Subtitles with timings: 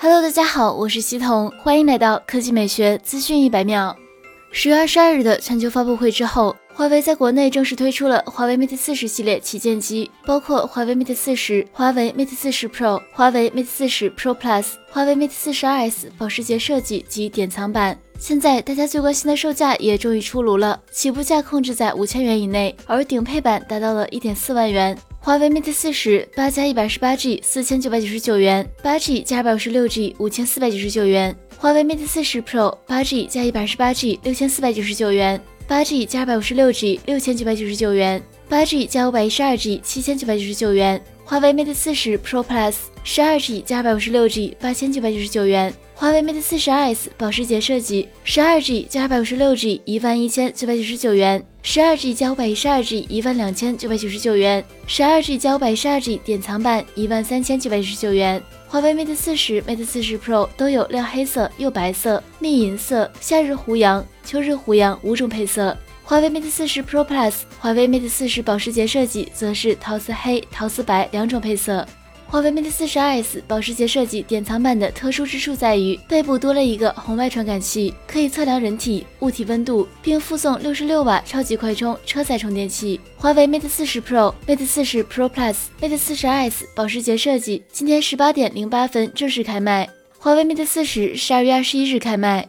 [0.00, 3.96] Hello，大家好，我是西彤，欢迎来到科技美学资讯一百秒。
[4.52, 17.98] 十月二十二日的全球发布会之后，华为在国内正式推出了华为 Mate 四十系列旗舰机，包括华为 Mate 四十、华为 Mate 四十 Pro、华为 Mate 四十 Pro Plus、华为 Mate 四十 2S 保时捷设计及典藏版。
[18.18, 24.98] 现在大家最关心的售价也终于出炉了，起步价控制在五千元以内，而顶配版达到了一点四万元。
[25.20, 31.34] 华为 Mate 四十八加一百十八 G 四千九百九十九元，八 G 加二百五十六 G 五千四百九十九元。
[31.56, 39.78] 华为 Mate 四十 Pro 八 G 加一百二十八 G 六千四百九十九元，八 G 加二百五十六 G 六千九百九十九元，八 G 加五百一十二 G
[39.84, 40.98] 七千九百九十九元。
[41.22, 45.70] 华为 Mate 四十 Pro Plus 十二 G 加二百五十六 G 八千九百九十九元。
[45.94, 56.18] 华为 Mate 四十 2S 保时捷设计，十二 G 加二百五十六 G 一万一千九百九十九元，十二 G 加五百一十二 G 一万两千九百九十九元，十二 G 加五百一十二 G
[56.24, 58.42] 典藏版一万三千九百九十九元。
[58.66, 65.76] 华为 Mate 四十、Mate 四十 Pro 都有亮黑色、釉白色、蜜银色、夏日胡杨、秋日胡杨五种配色。
[66.08, 71.86] 华为 Mate 四十 Pro Plus、华为 Mate 四十保时捷设计则是陶瓷黑、陶瓷白两种配色。
[72.26, 82.98] 华为 Mate 四十 S 保时捷设计典藏版的特殊之处在于，背部多了一个红外传感器，可以测量人体、物体温度，并附送六十六瓦超级快充车载充电器。
[83.18, 89.86] 华为 Mate 四十 Pro、Mate 四十 Pro Plus、Mate 四十 S 保时捷设计今天十八点零八分正式开卖，
[90.18, 92.48] 华为 Mate 四十十二月二十一日开卖。